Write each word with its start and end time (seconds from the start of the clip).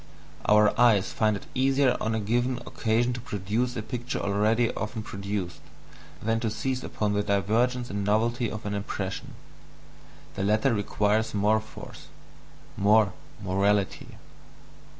Our 0.45 0.73
eyes 0.79 1.11
find 1.13 1.35
it 1.37 1.45
easier 1.53 1.95
on 2.01 2.15
a 2.15 2.19
given 2.19 2.57
occasion 2.65 3.13
to 3.13 3.19
produce 3.21 3.75
a 3.75 3.83
picture 3.83 4.17
already 4.17 4.73
often 4.73 5.03
produced, 5.03 5.59
than 6.23 6.39
to 6.39 6.49
seize 6.49 6.83
upon 6.83 7.13
the 7.13 7.21
divergence 7.21 7.91
and 7.91 8.03
novelty 8.03 8.49
of 8.49 8.65
an 8.65 8.73
impression: 8.73 9.35
the 10.33 10.41
latter 10.41 10.73
requires 10.73 11.35
more 11.35 11.59
force, 11.59 12.07
more 12.77 13.13
"morality." 13.43 14.17